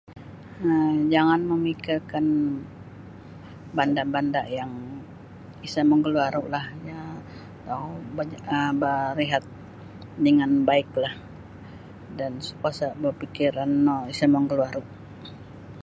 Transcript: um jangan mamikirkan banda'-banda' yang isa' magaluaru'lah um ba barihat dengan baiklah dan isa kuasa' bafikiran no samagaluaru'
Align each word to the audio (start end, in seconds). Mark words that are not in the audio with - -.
um 0.69 0.95
jangan 1.13 1.41
mamikirkan 1.51 2.25
banda'-banda' 3.77 4.47
yang 4.57 4.73
isa' 5.67 5.87
magaluaru'lah 5.91 6.65
um 7.71 7.89
ba 8.15 8.61
barihat 8.81 9.43
dengan 10.25 10.51
baiklah 10.69 11.13
dan 12.17 12.31
isa 12.41 12.53
kuasa' 12.61 12.97
bafikiran 13.03 13.71
no 13.85 13.95
samagaluaru' 14.19 14.83